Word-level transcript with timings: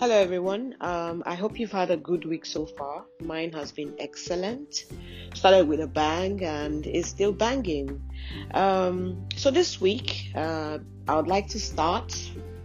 Hello, 0.00 0.16
everyone. 0.16 0.76
Um, 0.80 1.22
I 1.26 1.34
hope 1.34 1.60
you've 1.60 1.72
had 1.72 1.90
a 1.90 1.96
good 1.98 2.24
week 2.24 2.46
so 2.46 2.64
far. 2.64 3.04
Mine 3.20 3.52
has 3.52 3.70
been 3.70 3.92
excellent. 3.98 4.86
Started 5.34 5.68
with 5.68 5.78
a 5.82 5.86
bang 5.86 6.42
and 6.42 6.86
is 6.86 7.04
still 7.04 7.32
banging. 7.32 8.00
Um, 8.54 9.28
so, 9.36 9.50
this 9.50 9.78
week, 9.78 10.32
uh, 10.34 10.78
I 11.06 11.16
would 11.16 11.26
like 11.26 11.48
to 11.48 11.60
start 11.60 12.16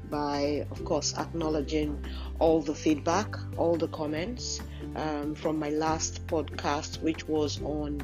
by, 0.09 0.65
of 0.71 0.85
course, 0.85 1.13
acknowledging 1.17 2.05
all 2.39 2.61
the 2.61 2.73
feedback, 2.73 3.35
all 3.57 3.75
the 3.75 3.89
comments 3.89 4.61
um, 4.95 5.35
from 5.35 5.59
my 5.59 5.71
last 5.71 6.25
podcast, 6.27 7.01
which 7.01 7.27
was 7.27 7.61
on 7.63 7.99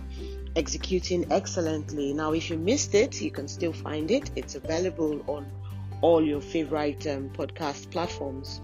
executing 0.57 1.31
excellently. 1.31 2.11
Now, 2.13 2.33
if 2.33 2.49
you 2.49 2.57
missed 2.57 2.95
it, 2.95 3.21
you 3.21 3.31
can 3.31 3.47
still 3.47 3.71
find 3.71 4.11
it. 4.11 4.29
It's 4.35 4.55
available 4.55 5.23
on 5.27 5.49
all 6.01 6.21
your 6.21 6.41
favorite 6.41 7.07
um, 7.07 7.29
podcast 7.29 7.91
platforms. 7.91 8.59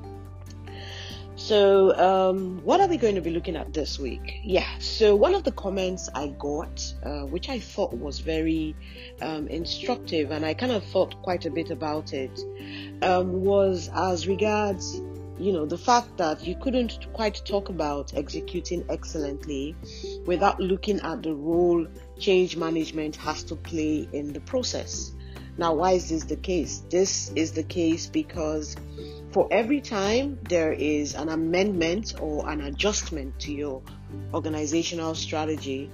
So, 1.38 1.96
um, 1.96 2.62
what 2.64 2.82
are 2.82 2.88
we 2.88 2.98
going 2.98 3.14
to 3.14 3.22
be 3.22 3.30
looking 3.30 3.56
at 3.56 3.72
this 3.72 4.00
week? 4.00 4.40
Yeah, 4.44 4.68
so 4.80 5.16
one 5.16 5.36
of 5.36 5.44
the 5.44 5.52
comments 5.52 6.10
I 6.16 6.30
got, 6.30 6.84
uh, 7.04 7.28
which 7.28 7.48
I 7.48 7.60
thought 7.60 7.94
was 7.94 8.20
very 8.20 8.76
um, 9.22 9.48
instructive, 9.48 10.32
and 10.32 10.44
I 10.44 10.56
kind 10.56 10.72
of 10.72 10.84
thought 10.84 11.22
quite 11.22 11.46
a 11.46 11.52
bit 11.52 11.70
about 11.70 12.12
it, 12.12 12.40
um, 13.04 13.44
was 13.44 13.88
as 13.94 14.28
regards, 14.28 15.00
you 15.38 15.54
know, 15.54 15.68
the 15.68 15.78
fact 15.78 16.18
that 16.18 16.44
you 16.44 16.56
couldn't 16.56 17.06
quite 17.14 17.40
talk 17.46 17.70
about 17.70 18.16
executing 18.16 18.84
excellently 18.90 19.76
without 20.26 20.60
looking 20.60 21.00
at 21.02 21.22
the 21.22 21.36
role 21.36 21.86
change 22.18 22.58
management 22.58 23.16
has 23.16 23.44
to 23.44 23.56
play 23.56 24.10
in 24.12 24.34
the 24.34 24.42
process. 24.42 25.12
Now, 25.58 25.74
why 25.74 25.94
is 25.94 26.10
this 26.10 26.24
the 26.26 26.36
case? 26.36 26.84
This 26.90 27.32
is 27.36 27.52
the 27.52 27.64
case 27.64 28.08
because 28.08 28.76
for 29.32 29.48
every 29.52 29.82
time 29.82 30.40
there 30.50 30.72
is 30.72 31.16
an 31.16 31.30
amendment 31.30 32.14
or 32.22 32.48
an 32.50 32.62
adjustment 32.62 33.40
to 33.40 33.52
your 33.52 33.82
organizational 34.34 35.16
strategy, 35.16 35.90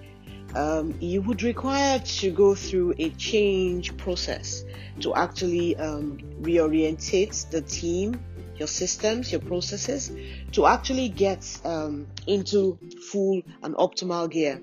um, 0.55 0.95
you 0.99 1.21
would 1.21 1.43
require 1.43 1.99
to 1.99 2.31
go 2.31 2.55
through 2.55 2.93
a 2.99 3.09
change 3.11 3.95
process 3.97 4.65
to 4.99 5.15
actually 5.15 5.75
um, 5.77 6.19
reorientate 6.41 7.49
the 7.49 7.61
team, 7.61 8.19
your 8.57 8.67
systems, 8.67 9.31
your 9.31 9.41
processes, 9.41 10.11
to 10.51 10.65
actually 10.65 11.09
get 11.09 11.59
um, 11.63 12.05
into 12.27 12.77
full 13.11 13.41
and 13.63 13.75
optimal 13.75 14.29
gear. 14.29 14.61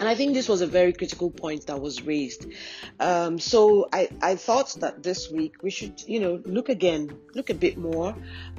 And 0.00 0.08
I 0.08 0.14
think 0.14 0.34
this 0.34 0.48
was 0.48 0.62
a 0.62 0.66
very 0.66 0.92
critical 0.92 1.30
point 1.30 1.66
that 1.66 1.80
was 1.80 2.02
raised. 2.02 2.46
Um, 2.98 3.38
so 3.38 3.88
I, 3.92 4.08
I 4.20 4.34
thought 4.34 4.74
that 4.80 5.02
this 5.02 5.30
week 5.30 5.62
we 5.62 5.70
should, 5.70 6.02
you 6.06 6.18
know, 6.18 6.42
look 6.44 6.68
again, 6.68 7.16
look 7.34 7.50
a 7.50 7.54
bit 7.54 7.78
more 7.78 8.14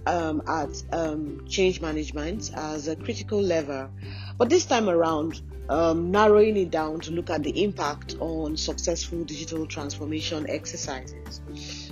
um, 0.06 0.42
at 0.48 0.81
um, 0.92 1.45
change 1.48 1.81
management 1.81 2.52
as 2.56 2.88
a 2.88 2.95
critical 2.95 3.42
lever. 3.42 3.89
But 4.38 4.50
this 4.50 4.66
time 4.66 4.89
around, 4.89 5.42
um, 5.70 6.11
narrowing 6.11 6.58
it 6.58 6.72
down 6.72 7.00
to 7.02 7.11
look 7.11 7.30
at 7.30 7.44
the 7.44 7.64
impact 7.64 8.16
on 8.20 8.58
successful 8.58 9.23
digital 9.23 9.66
transformation 9.66 10.45
exercises. 10.50 11.42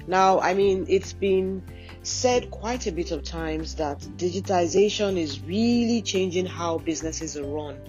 Now, 0.07 0.39
I 0.39 0.53
mean, 0.53 0.85
it's 0.89 1.13
been 1.13 1.63
said 2.03 2.49
quite 2.49 2.87
a 2.87 2.91
bit 2.91 3.11
of 3.11 3.23
times 3.23 3.75
that 3.75 3.99
digitization 4.17 5.17
is 5.17 5.41
really 5.41 6.01
changing 6.01 6.45
how 6.45 6.77
businesses 6.79 7.37
are 7.37 7.43
run. 7.43 7.79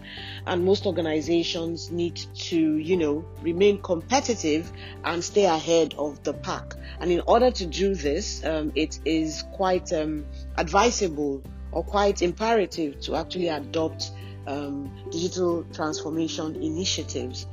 And 0.46 0.64
most 0.64 0.86
organizations 0.86 1.90
need 1.90 2.16
to 2.16 2.76
you 2.76 2.96
know 2.96 3.24
remain 3.40 3.80
competitive 3.80 4.70
and 5.04 5.22
stay 5.24 5.44
ahead 5.44 5.94
of 5.98 6.22
the 6.22 6.34
pack. 6.34 6.74
And 7.00 7.10
in 7.10 7.22
order 7.26 7.50
to 7.50 7.66
do 7.66 7.94
this 7.94 8.44
um, 8.44 8.72
it 8.74 8.98
is 9.04 9.44
quite 9.52 9.92
um, 9.92 10.26
advisable 10.56 11.42
or 11.72 11.82
quite 11.82 12.20
imperative 12.22 13.00
to 13.00 13.16
actually 13.16 13.48
adopt 13.48 14.10
um, 14.46 14.90
digital 15.10 15.64
transformation 15.72 16.56
initiatives. 16.56 17.46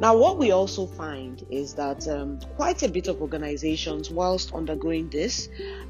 Now, 0.00 0.16
what 0.16 0.38
we 0.38 0.50
also 0.50 0.86
find 0.86 1.44
is 1.50 1.74
that 1.74 2.06
um, 2.08 2.40
quite 2.56 2.82
a 2.82 2.88
bit 2.88 3.08
of 3.08 3.20
organizations, 3.20 4.10
whilst 4.10 4.52
undergoing 4.54 5.08
this, 5.08 5.48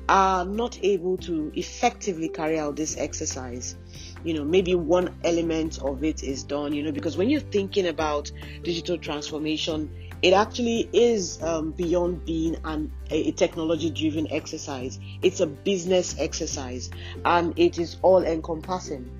are 0.09 0.45
not 0.45 0.79
able 0.83 1.17
to 1.19 1.51
effectively 1.55 2.29
carry 2.29 2.59
out 2.59 2.77
this 2.77 2.97
exercise. 2.97 3.77
You 4.25 4.35
know, 4.35 4.45
maybe 4.45 4.75
one 4.75 5.15
element 5.25 5.81
of 5.83 6.05
it 6.05 6.23
is 6.23 6.43
done, 6.43 6.73
you 6.73 6.83
know, 6.83 6.93
because 6.93 7.17
when 7.17 7.31
you're 7.31 7.41
thinking 7.41 7.87
about 7.87 8.31
digital 8.63 8.99
transformation, 8.99 9.91
it 10.23 10.33
actually 10.33 10.89
is 10.93 11.43
um, 11.43 11.73
beyond 11.73 12.25
being 12.25 12.57
an, 12.65 12.91
a 13.11 13.33
technology 13.33 13.91
driven 13.91 14.31
exercise. 14.33 14.99
It's 15.21 15.41
a 15.41 15.47
business 15.47 16.17
exercise 16.19 16.91
and 17.27 17.59
it 17.59 17.79
is 17.79 17.99
all 18.01 18.25
encompassing 18.25 19.11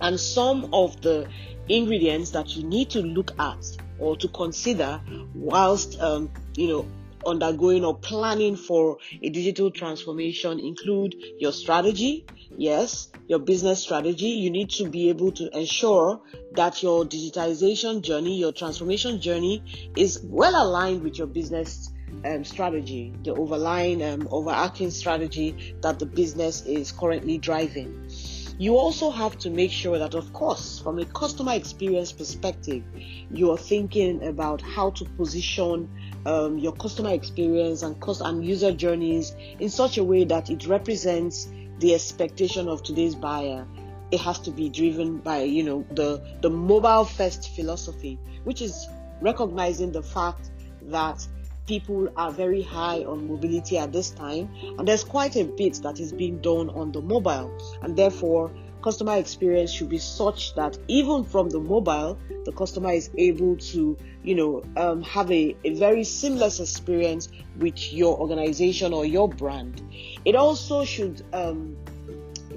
and 0.00 0.18
some 0.18 0.68
of 0.72 1.00
the 1.02 1.28
ingredients 1.68 2.30
that 2.30 2.56
you 2.56 2.64
need 2.64 2.90
to 2.90 3.00
look 3.00 3.32
at 3.38 3.64
or 3.98 4.16
to 4.16 4.28
consider 4.28 5.00
whilst 5.34 6.00
um, 6.00 6.30
you 6.56 6.68
know 6.68 6.86
undergoing 7.26 7.84
or 7.84 7.96
planning 7.98 8.56
for 8.56 8.98
a 9.22 9.28
digital 9.28 9.70
transformation 9.70 10.58
include 10.58 11.14
your 11.38 11.52
strategy. 11.52 12.24
Yes 12.56 13.10
your 13.30 13.38
business 13.38 13.80
strategy. 13.80 14.26
You 14.26 14.50
need 14.50 14.70
to 14.70 14.88
be 14.88 15.08
able 15.08 15.30
to 15.32 15.56
ensure 15.56 16.20
that 16.56 16.82
your 16.82 17.04
digitization 17.04 18.02
journey 18.02 18.36
your 18.36 18.50
transformation 18.50 19.20
journey 19.20 19.62
is 19.96 20.20
well 20.24 20.60
aligned 20.60 21.04
with 21.04 21.16
your 21.16 21.28
business 21.28 21.92
um, 22.24 22.44
strategy 22.44 23.14
the 23.22 23.32
overlying 23.32 24.02
um, 24.02 24.26
overarching 24.32 24.90
strategy 24.90 25.76
that 25.80 26.00
the 26.00 26.06
business 26.06 26.62
is 26.66 26.90
currently 26.90 27.38
driving 27.38 28.09
you 28.60 28.76
also 28.76 29.10
have 29.10 29.38
to 29.38 29.48
make 29.48 29.70
sure 29.70 29.98
that, 29.98 30.12
of 30.12 30.30
course, 30.34 30.80
from 30.80 30.98
a 30.98 31.04
customer 31.06 31.54
experience 31.54 32.12
perspective, 32.12 32.82
you 33.30 33.50
are 33.50 33.56
thinking 33.56 34.22
about 34.22 34.60
how 34.60 34.90
to 34.90 35.06
position 35.06 35.88
um, 36.26 36.58
your 36.58 36.72
customer 36.72 37.08
experience 37.08 37.82
and 37.82 37.98
cost 38.00 38.20
and 38.20 38.44
user 38.44 38.70
journeys 38.70 39.34
in 39.60 39.70
such 39.70 39.96
a 39.96 40.04
way 40.04 40.24
that 40.24 40.50
it 40.50 40.66
represents 40.66 41.48
the 41.78 41.94
expectation 41.94 42.68
of 42.68 42.82
today's 42.82 43.14
buyer. 43.14 43.66
It 44.10 44.20
has 44.20 44.38
to 44.40 44.50
be 44.50 44.68
driven 44.68 45.16
by, 45.20 45.44
you 45.44 45.62
know, 45.62 45.86
the 45.92 46.22
the 46.42 46.50
mobile 46.50 47.06
first 47.06 47.56
philosophy, 47.56 48.18
which 48.44 48.60
is 48.60 48.86
recognizing 49.22 49.90
the 49.90 50.02
fact 50.02 50.50
that 50.82 51.26
people 51.70 52.08
are 52.16 52.32
very 52.32 52.62
high 52.62 53.04
on 53.04 53.28
mobility 53.28 53.78
at 53.78 53.92
this 53.92 54.10
time, 54.10 54.50
and 54.76 54.88
there's 54.88 55.04
quite 55.04 55.36
a 55.36 55.44
bit 55.44 55.74
that 55.84 56.00
is 56.00 56.12
being 56.12 56.40
done 56.40 56.68
on 56.70 56.90
the 56.90 57.00
mobile, 57.00 57.48
and 57.82 57.94
therefore 57.96 58.50
customer 58.82 59.16
experience 59.16 59.70
should 59.70 59.88
be 59.88 59.98
such 59.98 60.52
that 60.56 60.76
even 60.88 61.22
from 61.22 61.48
the 61.48 61.60
mobile, 61.60 62.18
the 62.44 62.50
customer 62.50 62.90
is 62.90 63.08
able 63.18 63.56
to, 63.56 63.96
you 64.24 64.34
know, 64.34 64.64
um, 64.76 65.00
have 65.02 65.30
a, 65.30 65.54
a 65.62 65.74
very 65.74 66.02
seamless 66.02 66.58
experience 66.58 67.28
with 67.58 67.92
your 67.92 68.18
organization 68.18 68.92
or 68.92 69.06
your 69.06 69.28
brand. 69.28 69.80
It 70.24 70.34
also 70.34 70.84
should 70.84 71.22
um, 71.32 71.76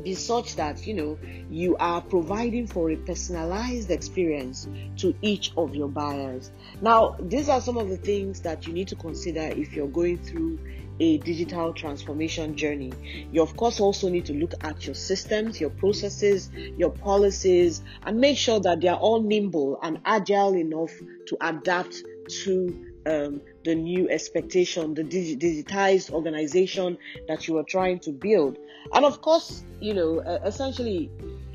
be 0.04 0.16
such 0.16 0.56
that 0.56 0.86
you 0.86 0.94
know 0.94 1.18
you 1.50 1.76
are 1.78 2.02
providing 2.02 2.68
for 2.68 2.92
a 2.92 2.96
personalized 2.96 3.92
experience 3.92 4.68
to 4.98 5.16
each 5.22 5.52
of 5.58 5.76
your 5.76 5.88
buyers. 5.88 6.52
Now, 6.82 7.16
these 7.20 7.50
are 7.50 7.62
some 7.62 7.78
of 7.78 7.90
the 7.90 7.98
things 7.98 8.42
that 8.42 8.68
you 8.68 8.74
need 8.74 8.88
to 8.90 8.96
consider 8.96 9.42
if 9.42 9.74
you're 9.74 9.88
going 9.88 10.18
through 10.18 10.60
a 11.00 11.18
digital 11.20 11.74
transformation 11.74 12.56
journey. 12.56 12.94
You, 13.32 13.42
of 13.42 13.56
course, 13.58 13.80
also 13.80 14.10
need 14.10 14.26
to 14.26 14.34
look 14.34 14.54
at 14.62 14.86
your 14.86 14.96
systems, 14.96 15.60
your 15.60 15.72
processes, 15.72 16.52
your 16.78 16.92
policies, 16.92 17.82
and 18.06 18.20
make 18.20 18.38
sure 18.38 18.60
that 18.60 18.82
they 18.82 18.88
are 18.88 18.98
all 18.98 19.22
nimble 19.22 19.80
and 19.82 20.00
agile 20.06 20.56
enough 20.56 20.92
to 21.28 21.38
adapt 21.42 22.04
to 22.44 22.93
um, 23.06 23.42
the 23.64 23.76
new 23.76 24.10
expectation, 24.10 24.94
the 24.94 25.04
digitized 25.04 26.12
organization 26.12 26.98
that 27.28 27.48
you 27.48 27.58
are 27.58 27.64
trying 27.64 28.00
to 28.00 28.12
build. 28.12 28.58
And 28.94 29.06
of 29.06 29.22
course, 29.22 29.64
you 29.80 29.94
know, 29.94 30.20
uh, 30.20 30.40
essentially, 30.46 31.10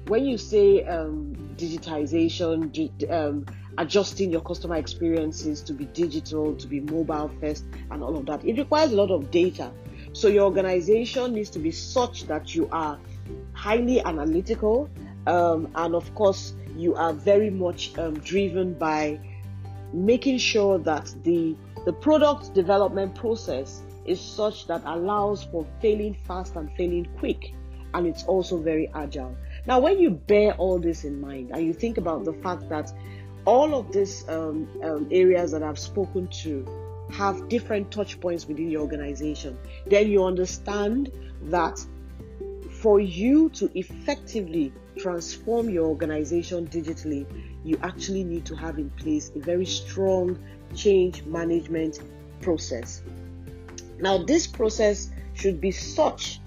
when 0.07 0.25
you 0.25 0.39
say 0.39 0.85
um, 0.85 1.35
digitization, 1.57 3.11
um, 3.11 3.47
adjusting 3.77 4.31
your 4.31 4.41
customer 4.41 4.77
experiences 4.77 5.63
to 5.63 5.73
be 5.73 5.85
digital, 5.87 6.55
to 6.57 6.67
be 6.67 6.81
mobile 6.81 7.31
first, 7.41 7.65
and 7.91 8.03
all 8.03 8.17
of 8.17 8.27
that, 8.27 8.45
it 8.45 8.59
requires 8.59 8.93
a 8.93 8.97
lot 8.97 9.11
of 9.11 9.31
data. 9.31 9.71
So 10.13 10.29
your 10.29 10.45
organization 10.45 11.35
needs 11.35 11.51
to 11.51 11.59
be 11.59 11.71
such 11.71 12.25
that 12.25 12.55
you 12.55 12.69
are 12.73 12.99
highly 13.53 14.01
analytical, 14.01 14.89
um, 15.27 15.71
and 15.75 15.95
of 15.95 16.15
course, 16.15 16.55
you 16.77 16.95
are 16.95 17.13
very 17.13 17.51
much 17.51 17.97
um, 17.99 18.15
driven 18.21 18.73
by 18.73 19.21
making 19.93 20.39
sure 20.39 20.79
that 20.79 21.15
the 21.25 21.57
the 21.85 21.93
product 21.93 22.55
development 22.55 23.15
process 23.15 23.83
is 24.05 24.21
such 24.21 24.67
that 24.67 24.83
allows 24.85 25.45
for 25.45 25.67
failing 25.81 26.15
fast 26.27 26.57
and 26.57 26.71
failing 26.77 27.07
quick 27.19 27.55
and 27.95 28.07
it's 28.07 28.25
also 28.25 28.59
very 28.59 28.91
agile. 28.95 29.35
Now 29.67 29.81
when 29.81 29.99
you 29.99 30.11
bear 30.11 30.55
all 30.55 30.79
this 30.79 31.05
in 31.05 31.21
mind 31.21 31.51
and 31.53 31.65
you 31.65 31.73
think 31.73 31.97
about 31.99 32.25
the 32.25 32.33
fact 32.35 32.69
that 32.69 32.93
all 33.49 33.75
of 33.75 33.93
these 33.93 34.29
um, 34.29 34.69
um, 34.83 35.09
areas 35.11 35.51
that 35.53 35.63
i've 35.63 35.79
spoken 35.79 36.29
to 36.29 36.67
have 37.11 37.49
different 37.49 37.91
touch 37.91 38.21
points 38.21 38.47
within 38.47 38.71
your 38.71 38.83
organization 38.83 39.57
then 39.87 40.11
you 40.11 40.23
understand 40.23 41.11
that 41.45 41.83
for 42.81 43.01
you 43.01 43.49
to 43.51 43.71
effectively 43.77 44.73
transform 44.97 45.69
your 45.69 45.87
organization 45.87 46.67
digitally, 46.69 47.27
you 47.65 47.77
actually 47.83 48.23
need 48.23 48.45
to 48.45 48.55
have 48.55 48.79
in 48.79 48.89
place 48.91 49.33
a 49.35 49.41
very 49.41 49.67
strong 49.67 50.39
change 50.77 51.25
management 51.25 51.99
process. 52.41 53.03
Now, 53.99 54.19
this 54.19 54.47
process 54.47 55.11
should 55.35 55.61
be 55.61 55.73
such 55.73 56.41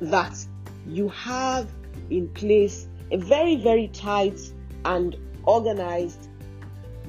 that 0.00 0.36
you 0.86 1.08
have 1.08 1.68
in 2.10 2.28
place 2.28 2.86
a 3.10 3.16
very, 3.16 3.56
very 3.56 3.88
tight 3.88 4.38
and 4.84 5.16
organized 5.44 6.28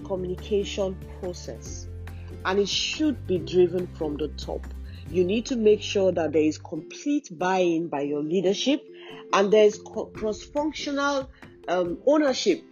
communication 0.04 0.98
process. 1.20 1.88
And 2.44 2.60
it 2.60 2.70
should 2.70 3.28
be 3.28 3.38
driven 3.38 3.86
from 3.86 4.18
the 4.18 4.30
top. 4.30 4.66
You 5.12 5.26
need 5.26 5.46
to 5.48 5.58
make 5.58 5.82
sure 5.82 6.14
that 6.14 6.32
there 6.32 6.42
is 6.42 6.58
complete 6.58 7.38
buy 7.38 7.58
in 7.58 7.90
by 7.90 8.02
your 8.02 8.24
leadership 8.24 8.82
and 9.34 9.52
there's 9.52 9.78
cross 9.78 10.42
functional 10.42 11.30
um, 11.68 11.98
ownership 12.06 12.64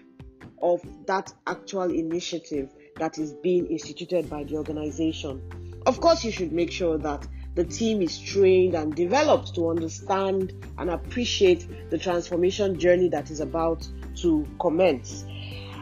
of 0.62 0.82
that 1.06 1.34
actual 1.48 1.92
initiative 1.92 2.70
that 2.96 3.18
is 3.18 3.34
being 3.34 3.66
instituted 3.68 4.30
by 4.30 4.46
the 4.46 4.56
organization. 4.56 5.42
Of 5.86 6.00
course, 6.00 6.24
you 6.24 6.32
should 6.32 6.54
make 6.54 6.72
sure 6.72 6.98
that 6.98 7.28
the 7.56 7.66
team 7.66 8.02
is 8.02 8.18
trained 8.18 8.74
and 8.74 8.96
developed 8.96 9.54
to 9.56 9.70
understand 9.70 10.54
and 10.78 10.90
appreciate 10.90 11.90
the 11.90 11.98
transformation 11.98 12.80
journey 12.80 13.10
that 13.10 13.32
is 13.32 13.42
about 13.42 13.86
to 14.18 14.48
commence. 14.62 15.26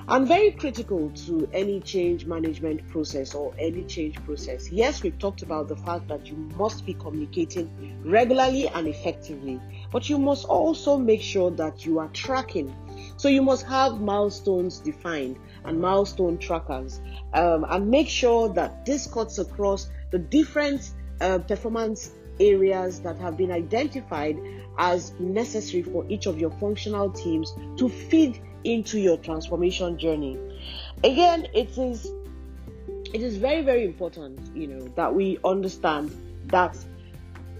And 0.10 0.26
very 0.26 0.52
critical 0.52 1.12
to 1.26 1.50
any 1.52 1.82
change 1.82 2.26
management 2.26 2.88
process 2.88 3.36
or 3.36 3.54
any 3.60 3.84
change 3.84 4.16
process. 4.24 4.72
Yes, 4.72 5.04
we've 5.04 5.20
talked 5.20 5.42
about 5.42 5.68
the 5.68 5.76
fact 5.76 6.08
that 6.08 6.28
you 6.28 6.38
must 6.56 6.86
be 6.86 6.94
communicating 6.94 7.70
regularly 8.06 8.70
and 8.70 8.88
effectively, 8.88 9.60
but 9.92 10.10
you 10.10 10.18
must 10.18 10.46
also 10.46 10.98
make 10.98 11.22
sure 11.22 11.52
that 11.52 11.86
you 11.86 12.00
are 12.00 12.08
tracking. 12.14 12.74
So 13.18 13.28
you 13.28 13.42
must 13.42 13.66
have 13.66 14.00
milestones 14.00 14.80
defined 14.80 15.40
and 15.66 15.82
milestone 15.82 16.38
trackers 16.38 17.02
um, 17.34 17.66
and 17.68 17.90
make 17.90 18.08
sure 18.08 18.48
that 18.54 18.86
this 18.86 19.08
cuts 19.08 19.40
across 19.40 19.90
the 20.12 20.20
different 20.20 20.90
uh, 21.20 21.40
performance 21.40 22.12
areas 22.40 23.00
that 23.02 23.18
have 23.18 23.38
been 23.38 23.52
identified 23.52 24.40
as 24.78 25.14
necessary 25.20 25.84
for 25.84 26.06
each 26.10 26.26
of 26.26 26.40
your 26.40 26.52
functional 26.52 27.10
teams 27.12 27.54
to 27.78 27.90
feed 27.90 28.42
into 28.64 29.00
your 29.00 29.18
transformation 29.18 29.98
journey. 29.98 30.38
Again, 31.04 31.48
it 31.54 31.78
is 31.78 32.12
it 33.14 33.22
is 33.22 33.38
very 33.38 33.62
very 33.62 33.86
important, 33.86 34.40
you 34.56 34.68
know, 34.68 34.88
that 34.96 35.14
we 35.14 35.40
understand 35.44 36.12
that 36.48 36.78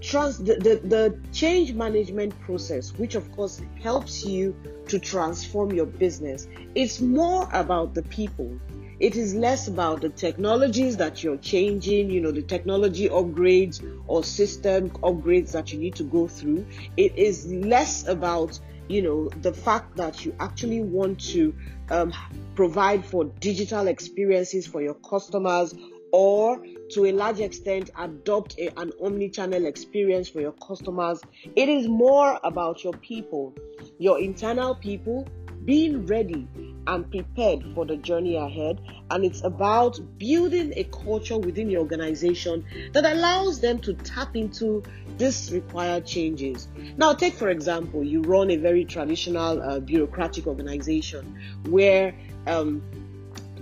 trans 0.02 0.38
the, 0.38 0.56
the, 0.56 0.76
the 0.88 1.20
change 1.32 1.74
management 1.74 2.38
process, 2.42 2.94
which 2.94 3.16
of 3.16 3.32
course 3.34 3.62
helps 3.82 4.26
you 4.26 4.56
to 4.88 5.00
transform 5.00 5.72
your 5.72 5.86
business, 5.86 6.48
it's 6.76 7.02
more 7.02 7.50
about 7.52 7.94
the 7.94 8.04
people. 8.04 8.60
It 9.00 9.16
is 9.16 9.36
less 9.36 9.68
about 9.68 10.02
the 10.02 10.10
technologies 10.10 10.98
that 10.98 11.24
you're 11.24 11.38
changing, 11.38 12.10
you 12.10 12.20
know, 12.20 12.32
the 12.32 12.42
technology 12.42 13.08
upgrades 13.10 13.84
or 14.08 14.24
system 14.24 14.90
upgrades 14.90 15.52
that 15.52 15.72
you 15.72 15.80
need 15.80 15.96
to 15.96 16.04
go 16.04 16.28
through. 16.28 16.66
It 16.98 17.16
is 17.16 17.46
less 17.46 18.08
about 18.08 18.60
you 18.88 19.02
know 19.02 19.30
the 19.42 19.54
fact 19.54 19.98
that 19.98 20.26
you 20.26 20.34
actually 20.40 20.82
want 20.82 21.20
to 21.20 21.54
um, 21.90 22.14
provide 22.56 23.06
for 23.06 23.26
digital 23.26 23.88
experiences 23.88 24.66
for 24.66 24.82
your 24.82 24.94
customers 24.96 25.76
or 26.12 26.66
to 26.92 27.06
a 27.06 27.12
large 27.12 27.42
extent 27.42 27.90
adopt 27.98 28.58
a, 28.58 28.70
an 28.80 28.92
omni-channel 29.04 29.66
experience 29.66 30.30
for 30.30 30.40
your 30.40 30.54
customers 30.54 31.22
it 31.56 31.68
is 31.68 31.88
more 31.88 32.40
about 32.44 32.84
your 32.84 32.94
people 32.94 33.54
your 33.98 34.20
internal 34.20 34.74
people 34.76 35.28
being 35.66 36.06
ready 36.06 36.48
and 36.88 37.10
prepared 37.12 37.64
for 37.76 37.86
the 37.86 37.98
journey 37.98 38.36
ahead. 38.36 38.82
And 39.12 39.24
it's 39.24 39.44
about 39.44 40.00
building 40.18 40.74
a 40.76 40.86
culture 40.86 41.38
within 41.38 41.70
your 41.70 41.82
organization 41.82 42.66
that 42.94 43.06
allows 43.06 43.60
them 43.60 43.80
to 43.80 43.94
tap 43.94 44.36
into 44.36 44.82
these 45.18 45.52
required 45.52 46.06
changes. 46.06 46.68
Now, 46.98 47.14
take 47.14 47.34
for 47.34 47.50
example, 47.50 48.04
you 48.04 48.22
run 48.22 48.50
a 48.52 48.58
very 48.58 48.86
traditional 48.86 49.62
uh, 49.62 49.80
bureaucratic 49.80 50.48
organization 50.48 51.38
where 51.66 52.16
um, 52.48 52.82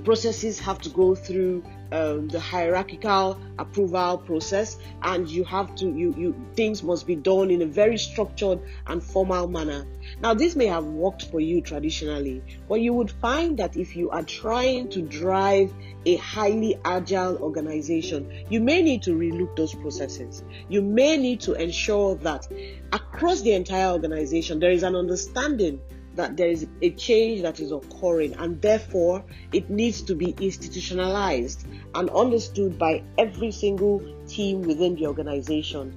processes 0.03 0.59
have 0.59 0.79
to 0.81 0.89
go 0.89 1.15
through 1.15 1.63
um, 1.91 2.27
the 2.27 2.39
hierarchical 2.39 3.39
approval 3.59 4.17
process 4.17 4.77
and 5.03 5.29
you 5.29 5.43
have 5.43 5.75
to 5.75 5.85
you 5.85 6.13
you 6.17 6.35
things 6.55 6.83
must 6.83 7.07
be 7.07 7.15
done 7.15 7.51
in 7.51 7.61
a 7.61 7.65
very 7.65 7.97
structured 7.97 8.59
and 8.87 9.03
formal 9.03 9.47
manner. 9.47 9.85
Now 10.21 10.33
this 10.33 10.55
may 10.55 10.67
have 10.67 10.85
worked 10.85 11.25
for 11.25 11.39
you 11.39 11.61
traditionally 11.61 12.41
but 12.67 12.81
you 12.81 12.93
would 12.93 13.11
find 13.11 13.57
that 13.57 13.75
if 13.75 13.95
you 13.95 14.09
are 14.09 14.23
trying 14.23 14.89
to 14.89 15.01
drive 15.01 15.73
a 16.05 16.15
highly 16.17 16.77
agile 16.85 17.37
organization 17.37 18.31
you 18.49 18.59
may 18.59 18.81
need 18.81 19.01
to 19.03 19.11
relook 19.11 19.55
those 19.55 19.73
processes. 19.73 20.43
You 20.69 20.81
may 20.81 21.17
need 21.17 21.41
to 21.41 21.53
ensure 21.53 22.15
that 22.15 22.47
across 22.91 23.41
the 23.41 23.53
entire 23.53 23.91
organization 23.91 24.59
there 24.59 24.71
is 24.71 24.83
an 24.83 24.95
understanding 24.95 25.79
that 26.15 26.37
there 26.37 26.49
is 26.49 26.67
a 26.81 26.91
change 26.91 27.41
that 27.41 27.59
is 27.59 27.71
occurring 27.71 28.33
and 28.35 28.61
therefore 28.61 29.23
it 29.51 29.69
needs 29.69 30.01
to 30.03 30.15
be 30.15 30.35
institutionalized 30.39 31.67
and 31.93 32.09
understood 32.09 32.77
by 32.79 33.03
every 33.17 33.51
single 33.51 34.01
team 34.27 34.61
within 34.61 34.95
the 34.95 35.07
organization. 35.07 35.93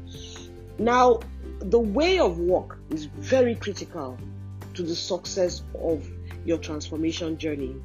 Now, 0.79 1.21
the 1.61 1.79
way 1.79 2.19
of 2.19 2.39
work 2.39 2.79
is 2.91 3.07
very 3.07 3.55
critical 3.55 4.17
to 4.75 4.83
the 4.83 4.95
success 4.95 5.63
of 5.81 6.09
your 6.49 6.59
transformation 6.59 7.37
journey. 7.37 7.77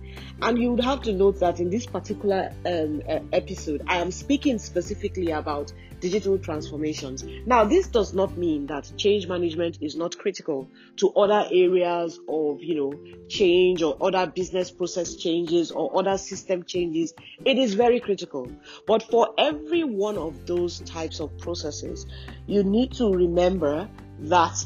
And 0.42 0.58
you 0.58 0.72
would 0.72 0.84
have 0.84 1.02
to 1.02 1.14
note 1.14 1.40
that 1.42 1.60
in 1.60 1.70
this 1.70 1.86
particular 1.86 2.52
um, 2.66 3.02
episode, 3.34 3.84
I 3.88 3.98
am 3.98 4.10
speaking 4.10 4.58
specifically 4.58 5.32
about 5.32 5.74
digital 6.00 6.38
transformations. 6.38 7.24
Now, 7.46 7.66
this 7.66 7.88
does 7.88 8.14
not 8.14 8.38
mean 8.38 8.68
that 8.68 8.92
change 8.98 9.28
management 9.28 9.80
is 9.82 9.96
not 9.96 10.18
critical 10.18 10.70
to 10.98 11.10
other 11.12 11.48
areas 11.52 12.20
of, 12.28 12.62
you 12.62 12.76
know, 12.76 13.28
change 13.28 13.84
or 13.84 13.98
other 14.02 14.32
business 14.32 14.72
process 14.72 15.16
changes 15.16 15.72
or 15.72 15.98
other 15.98 16.18
system 16.18 16.64
changes. 16.64 17.14
It 17.46 17.58
is 17.58 17.74
very 17.74 18.00
critical. 18.00 18.50
But 18.88 19.04
for 19.04 19.34
every 19.38 19.84
one 19.84 20.18
of 20.18 20.46
those 20.46 20.80
types 20.82 21.20
of 21.20 21.38
processes, 21.38 22.06
you 22.48 22.64
need 22.64 22.94
to 22.94 23.12
remember 23.14 23.90
that 24.20 24.66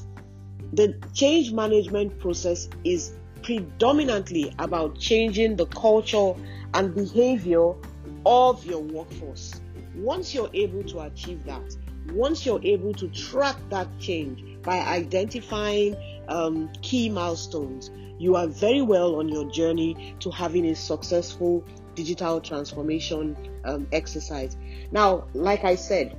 the 0.74 1.00
change 1.14 1.52
management 1.52 2.20
process 2.20 2.68
is 2.84 3.14
predominantly 3.42 4.54
about 4.60 4.98
changing 5.00 5.56
the 5.56 5.66
culture 5.68 6.34
and 6.74 6.94
behavior 6.94 7.74
of 8.26 8.66
your 8.66 8.82
workforce. 8.82 9.62
Once 9.96 10.34
you're 10.34 10.50
able 10.54 10.84
to 10.84 11.00
achieve 11.00 11.44
that, 11.46 11.76
once 12.14 12.46
you're 12.46 12.64
able 12.64 12.94
to 12.94 13.08
track 13.10 13.56
that 13.70 13.88
change 14.00 14.62
by 14.62 14.80
identifying 14.80 15.96
um, 16.28 16.70
key 16.82 17.10
milestones, 17.10 17.92
you 18.20 18.36
are 18.36 18.48
very 18.48 18.82
well 18.82 19.16
on 19.16 19.30
your 19.30 19.50
journey 19.52 20.16
to 20.20 20.32
having 20.32 20.66
a 20.68 20.76
successful 20.76 21.64
digital 21.96 22.40
transformation 22.40 23.36
um, 23.66 23.88
exercise. 23.92 24.58
Now, 24.92 25.26
like 25.34 25.64
I 25.64 25.76
said, 25.76 26.18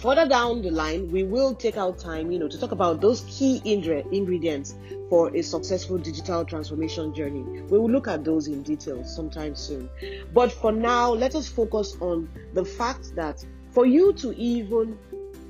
further 0.00 0.28
down 0.28 0.62
the 0.62 0.70
line, 0.70 1.10
we 1.10 1.24
will 1.24 1.52
take 1.54 1.76
our 1.76 1.92
time, 1.92 2.30
you 2.30 2.38
know, 2.38 2.46
to 2.46 2.58
talk 2.58 2.70
about 2.70 3.00
those 3.00 3.22
key 3.28 3.60
ingredients 3.64 4.76
for 5.10 5.34
a 5.34 5.42
successful 5.42 5.98
digital 5.98 6.44
transformation 6.44 7.12
journey. 7.12 7.42
We 7.62 7.78
will 7.78 7.90
look 7.90 8.06
at 8.06 8.24
those 8.24 8.46
in 8.46 8.62
detail 8.62 9.04
sometime 9.04 9.56
soon. 9.56 9.90
But 10.32 10.52
for 10.52 10.70
now, 10.70 11.12
let 11.12 11.34
us 11.34 11.48
focus 11.48 11.96
on 12.00 12.28
the 12.54 12.64
fact 12.64 13.16
that 13.16 13.44
for 13.72 13.86
you 13.86 14.12
to 14.14 14.32
even 14.36 14.96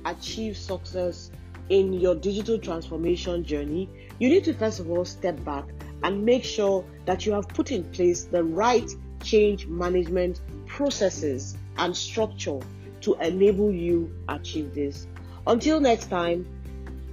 achieve 0.05 0.57
success 0.57 1.29
in 1.69 1.93
your 1.93 2.15
digital 2.15 2.57
transformation 2.57 3.43
journey, 3.43 3.87
you 4.17 4.29
need 4.29 4.45
to 4.45 4.53
first 4.53 4.79
of 4.79 4.89
all 4.89 5.05
step 5.05 5.43
back 5.45 5.65
and 6.01 6.25
make 6.25 6.43
sure 6.43 6.83
that 7.05 7.23
you 7.23 7.33
have 7.33 7.47
put 7.49 7.71
in 7.71 7.83
place 7.91 8.23
the 8.23 8.43
right 8.43 8.89
change 9.21 9.67
management 9.67 10.41
processes 10.65 11.55
and 11.77 11.95
structure 11.95 12.59
to 13.01 13.15
enable 13.15 13.71
you 13.71 14.13
achieve 14.27 14.73
this. 14.73 15.07
Until 15.47 15.79
next 15.79 16.09
time, 16.09 16.45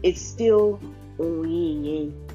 it's 0.03 0.21
still 0.21 0.81
Oyinye. 1.19 2.26